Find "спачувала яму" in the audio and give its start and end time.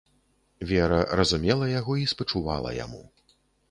2.17-3.09